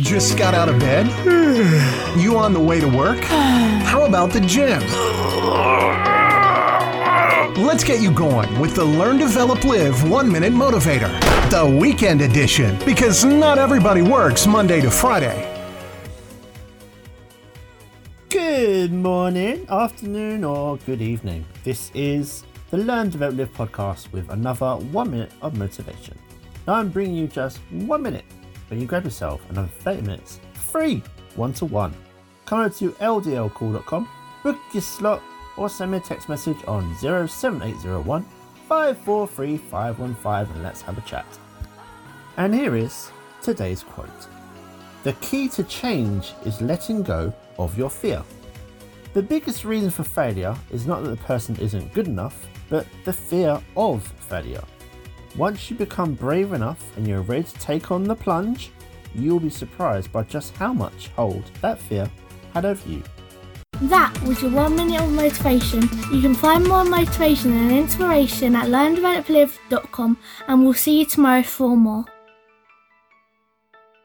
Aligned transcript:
Just 0.00 0.36
got 0.36 0.54
out 0.54 0.68
of 0.68 0.80
bed? 0.80 1.06
You 2.18 2.36
on 2.36 2.52
the 2.52 2.58
way 2.58 2.80
to 2.80 2.88
work? 2.88 3.20
How 3.20 4.04
about 4.04 4.32
the 4.32 4.40
gym? 4.40 4.80
Let's 7.64 7.84
get 7.84 8.00
you 8.00 8.10
going 8.10 8.58
with 8.58 8.74
the 8.74 8.84
Learn, 8.84 9.18
Develop, 9.18 9.62
Live 9.62 10.10
One 10.10 10.32
Minute 10.32 10.52
Motivator, 10.52 11.08
the 11.48 11.78
weekend 11.78 12.22
edition, 12.22 12.76
because 12.84 13.24
not 13.24 13.56
everybody 13.56 14.02
works 14.02 14.48
Monday 14.48 14.80
to 14.80 14.90
Friday. 14.90 15.48
Good 18.30 18.92
morning, 18.92 19.64
afternoon, 19.70 20.42
or 20.42 20.76
good 20.78 21.02
evening. 21.02 21.44
This 21.62 21.92
is 21.94 22.42
the 22.70 22.78
Learn, 22.78 23.10
Develop, 23.10 23.36
Live 23.36 23.52
podcast 23.52 24.10
with 24.10 24.28
another 24.30 24.74
one 24.74 25.12
minute 25.12 25.30
of 25.40 25.56
motivation. 25.56 26.18
Now 26.66 26.74
I'm 26.74 26.88
bringing 26.88 27.14
you 27.14 27.28
just 27.28 27.58
one 27.70 28.02
minute, 28.02 28.24
but 28.68 28.78
you 28.78 28.86
grab 28.86 29.04
yourself 29.04 29.40
another 29.50 29.68
30 29.68 30.02
minutes 30.02 30.40
free, 30.52 31.02
one 31.36 31.52
to 31.54 31.64
one. 31.64 31.94
Come 32.46 32.60
over 32.60 32.74
to 32.78 32.90
ldlcall.com, 32.90 34.08
book 34.42 34.58
your 34.72 34.82
slot, 34.82 35.22
or 35.56 35.68
send 35.68 35.92
me 35.92 35.98
a 35.98 36.00
text 36.00 36.28
message 36.28 36.56
on 36.66 36.96
07801 36.96 38.24
543 38.68 39.56
515 39.56 40.54
and 40.54 40.62
let's 40.62 40.82
have 40.82 40.98
a 40.98 41.00
chat. 41.02 41.26
And 42.36 42.52
here 42.54 42.74
is 42.74 43.10
today's 43.40 43.82
quote 43.82 44.08
The 45.04 45.12
key 45.14 45.48
to 45.50 45.62
change 45.64 46.32
is 46.44 46.60
letting 46.60 47.02
go 47.02 47.32
of 47.58 47.78
your 47.78 47.90
fear. 47.90 48.22
The 49.12 49.22
biggest 49.22 49.64
reason 49.64 49.90
for 49.90 50.02
failure 50.02 50.56
is 50.72 50.86
not 50.86 51.04
that 51.04 51.10
the 51.10 51.24
person 51.24 51.54
isn't 51.60 51.92
good 51.92 52.08
enough, 52.08 52.48
but 52.68 52.86
the 53.04 53.12
fear 53.12 53.62
of 53.76 54.02
failure. 54.28 54.64
Once 55.36 55.68
you 55.68 55.76
become 55.76 56.14
brave 56.14 56.52
enough 56.52 56.96
and 56.96 57.08
you're 57.08 57.22
ready 57.22 57.42
to 57.42 57.54
take 57.54 57.90
on 57.90 58.04
the 58.04 58.14
plunge, 58.14 58.70
you'll 59.14 59.40
be 59.40 59.50
surprised 59.50 60.12
by 60.12 60.22
just 60.22 60.54
how 60.56 60.72
much 60.72 61.08
hold 61.16 61.44
that 61.60 61.78
fear 61.78 62.08
had 62.52 62.64
over 62.64 62.88
you. 62.88 63.02
That 63.82 64.16
was 64.22 64.40
your 64.40 64.52
one 64.52 64.76
minute 64.76 65.00
of 65.00 65.10
motivation. 65.10 65.82
You 66.12 66.20
can 66.20 66.34
find 66.34 66.66
more 66.68 66.84
motivation 66.84 67.52
and 67.52 67.72
inspiration 67.72 68.54
at 68.54 68.66
learndeveloplive.com 68.66 70.18
and 70.46 70.64
we'll 70.64 70.74
see 70.74 71.00
you 71.00 71.06
tomorrow 71.06 71.42
for 71.42 71.76
more. 71.76 72.04